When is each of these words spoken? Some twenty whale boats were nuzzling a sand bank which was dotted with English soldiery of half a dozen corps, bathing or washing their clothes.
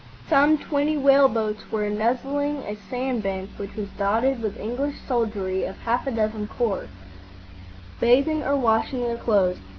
Some 0.27 0.57
twenty 0.57 0.97
whale 0.97 1.27
boats 1.29 1.71
were 1.71 1.87
nuzzling 1.87 2.63
a 2.63 2.75
sand 2.89 3.21
bank 3.21 3.51
which 3.57 3.75
was 3.75 3.87
dotted 3.99 4.41
with 4.41 4.59
English 4.59 4.95
soldiery 5.07 5.63
of 5.63 5.77
half 5.77 6.07
a 6.07 6.11
dozen 6.11 6.47
corps, 6.47 6.87
bathing 7.99 8.41
or 8.41 8.55
washing 8.55 9.03
their 9.03 9.17
clothes. 9.17 9.59